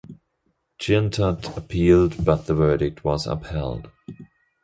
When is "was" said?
3.03-3.27